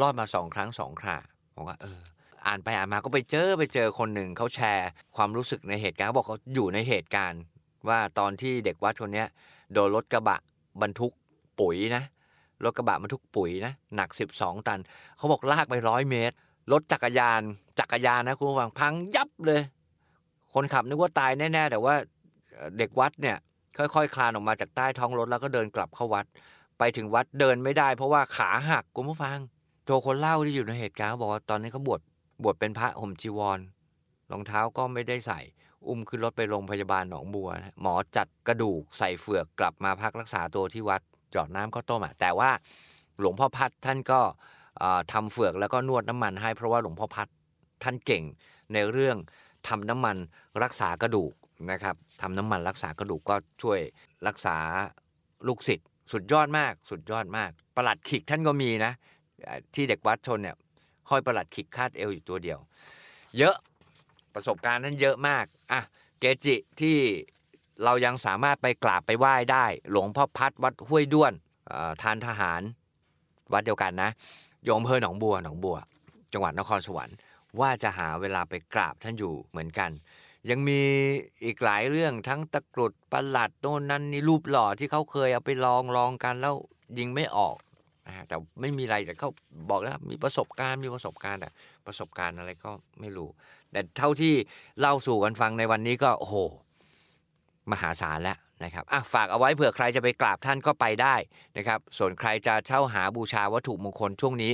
[0.00, 1.16] รอดมาสองครั้งสองครา
[1.54, 1.98] ผมว่าเออ
[2.46, 7.40] อ่านไปอ่านมาก็ไปเจอไปเจอคนหนึ่งเขาแชร์ความรู้สึกในเหตุการณ์เขาบอกเขาอยู่ในเหตุการณ์
[7.88, 9.24] ว่าตอนที่เด็กวัดคนนี้
[9.72, 10.38] โดนรถกระบะ
[10.82, 11.12] บรรทุก
[11.60, 12.02] ปุ๋ยนะ
[12.64, 14.80] รถกระบะบรรทุกปุ๋ยนะหนัก 12 ตัน
[15.16, 16.36] เขาบอกลากไปร้อยเมตร
[16.72, 17.40] รถจักรยาน
[17.78, 19.62] จักรยานนะคุณผู้ฟังพังยับเลย
[20.54, 21.94] คนขับนึกว่าตายแน่ ๆ แต่ว่า
[22.78, 23.36] เด็กวัดเนี่ย
[23.78, 26.24] ค่อยๆคคลานออกมาจากใต้ท้องรถแล้วก็เดินกลับเข้าวัด
[26.78, 29.38] ไปถึงวัดเดินไม่ได้ เพราะว่าขาหักคุณผู้ฟัง
[29.84, 32.00] โจคนเล่าที่อยู่ในเหตุการณ์บอกว่าตอนนี้เขาบวช
[32.42, 33.58] บวชเป็นพระห่มจีวร
[34.30, 35.40] รองเท้าก็ไม่ได้ใส่
[35.88, 41.00] อุ้มขึ้นรถไปโรงพยาบาลหนองบัว หมอจัดกระดูกใส่เฟือกกลับมาพักรักษาตัวที่วัด
[41.34, 42.50] จอดน้ำข้าวต้มอะแต่ว่า
[43.20, 44.20] หลวงพ่อพัดท่านก็
[45.12, 47.28] ทำเฟือกแล้วก็นวดน้ำมันให้เพราะว่าหลวงพ่อพัด
[47.82, 48.22] ท่านเก่ง
[48.72, 49.16] ในเรื่อง
[49.68, 50.16] ทำน้ำมัน
[50.62, 51.32] รักษากระดูก
[51.70, 53.78] นะครับทำน้ำมันรักษากระดูกก็ช่วย
[54.26, 54.56] รักษา
[55.46, 58.92] ลูกศิษย์สุดยอดมาก สุดยอดมาก ประหลัดขิกท่านก็มีนะ
[59.74, 60.56] ที่เด็กวัดชนเนี่ย
[61.10, 62.58] ห้อยประหลัดขิกคาดเอวอยู่ตัวเดียว
[63.38, 63.56] เยอะ
[64.34, 65.80] ประสบการณ์ท่านเยอะมากอะ
[66.20, 66.96] เกจิที่
[67.84, 71.32] เรายังสามารถไปกราบไปไหว้ได้ หลวงพ่อพัดวัดห้วยด้วน
[72.02, 72.62] ทานทหาร
[73.52, 74.10] วัดเดียวกันนะ
[74.66, 75.76] ยงอำเภอหนองบัวหนองบัว
[76.32, 77.16] จังหวัดนครสวรรค์
[77.60, 79.90] ว่าจะหาเวลาไปกราบท่านอยู่เหมือนกัน
[80.50, 80.80] ยังมี
[81.44, 86.54] อีกหลายเรื่องทั้งตะกรุดประหลัดโน่นนั่นนี่รูปหล่อที่เขาเคยเอาไปลองลองกันแล้ว
[86.98, 87.56] ยิงไม่ออก
[88.28, 89.30] แต่ไม่มีอะไรแต่เขา
[89.70, 91.50] บอกแล้วมีประสบการณ์มีประสบการณ์แต่
[91.86, 93.28] ประสบการณ์อะไรก็ไม่รู้
[93.72, 94.34] แต่เท่าที่
[94.80, 96.36] เล่าสู่กันฟังในวันนี้ก็โอ้โห
[97.70, 101.14] มหาศาลแล้วนะครับอะฝากเอาไว้เผื่อใครจะไปกราบท่านก็ไปได้
[101.56, 104.52] นะครับ ส่วนใครจะเช่าหาบูชาวัตถุมงคลช่วงนี้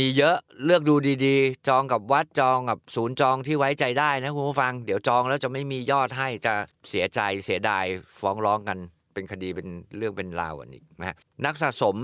[0.00, 0.94] มีเยอะเลือกดู
[1.26, 6.54] ดีๆ จองกับวัดจองกับศูนย์จองที่ไว้ใจได้นะคุณผู้ฟัง เดี๋ยวจองแล้วจะไม่มียอดให้จะ
[6.88, 7.84] เสียใจเสียดาย
[8.20, 8.78] ฟ้องร้องกัน
[9.12, 11.96] เป็นคดีเป็นเรื่องเป็นราวอันนี้นะนักสะสม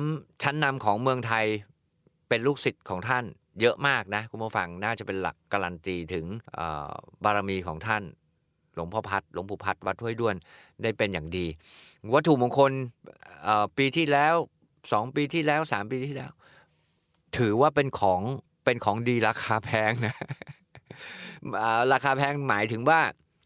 [0.43, 1.45] ชั้นนำของเมืองไทย
[2.29, 3.25] เป็นลูกศิษย์ของท่าน
[3.61, 6.25] เยอะมากนะคุณผู้ฟังน่าจะเป็นหลักการันตีถึง
[7.25, 8.03] บารมีของท่าน
[8.75, 10.37] หลวงพ่อพัดหลวงปู่พัดวัดห้วยด้วน
[10.83, 11.47] ได้เป็นอย่างดี
[12.15, 12.73] วัตถุมงคล
[13.77, 14.35] ปีที่แล้ว
[14.93, 16.31] สองปีที่แล้วสามปีที่แล้ว
[17.37, 18.23] ถือว่าเป็นของ
[18.65, 20.17] เป็นของดีราคาแพงนะ
[21.93, 23.01] ราคาแพงหมายถึงว่า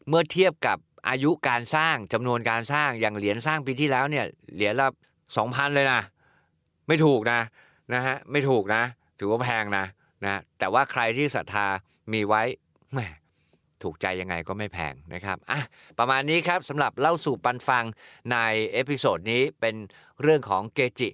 [0.09, 4.89] เมื่อเทียบกับ อายุการสร้างจำนวนการสร้างอย่างเหรียญสร้างปีที่แล้วเนี่ยเหรียญละ
[5.37, 6.01] สองพันเลยนะ
[6.89, 7.41] ไม่ถูกนะ
[7.95, 8.83] นะฮะไม่ถูกนะ
[9.19, 9.85] ถือว่าแพงนะ
[10.25, 11.67] นะแต่ว่าใครที่ศรัทธา
[12.13, 12.43] มีไว้
[12.93, 13.01] แหม
[13.83, 15.61] ถูกใจยังไงก็ไม่แพงนะครับอะ
[15.99, 17.85] ประมาณนี้ครับสำหรับเล่าสู่ปันฟัง
[18.33, 18.37] ใน
[18.73, 19.75] episode นี้เป็น
[20.23, 21.09] เรื่องของเกจิ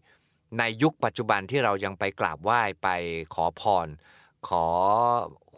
[0.58, 2.88] ในยุคปัจจุบันที่เรายังไปกราบไหว้ไป
[3.34, 3.86] ขอพร
[4.48, 4.64] ขอ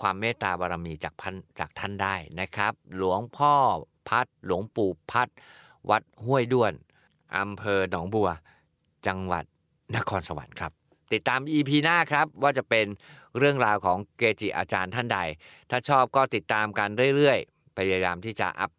[0.00, 3.54] ความเมตตาบารมีจากพันจากท่านได้นะครับ หลวงพ่อ
[4.08, 5.28] พัด หลวงปู่พัด
[5.90, 6.72] วัดห้วยด้วน
[7.38, 8.28] อำเภอหนองบัว
[9.06, 9.44] จังหวัด
[9.96, 10.72] นครสวรรค์ครับ
[11.12, 12.86] ติดตาม EP หน้าครับว่าจะเป็น
[13.38, 15.18] เรื่องราวของเกจิอาจารย์ท่านใด
[15.70, 18.70] ถ้าชอบก็ติดตามกันเรื่อยๆ พยายามที่จะอัพ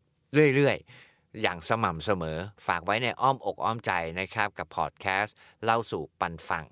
[0.56, 2.38] เรื่อยๆ อย่างสม่ำเสมอ
[2.68, 6.64] ฝากไว้ในอ้อมอกอ้อมใจนะครับ กับพอดแคสต์เล่าสู่ปันฟัง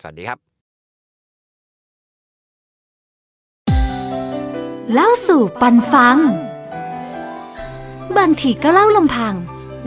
[0.00, 0.38] สวัสดีครับ
[4.92, 6.18] เล่าสู่ปันฟัง
[8.18, 9.34] บางทีก็เล่าลำพัง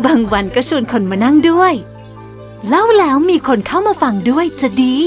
[0.05, 1.73] บางวันก็ชวนคนมานั่งด้วย
[2.69, 4.97] เล่าแล้วมีคนเข้ามาฟังด้วยจะดี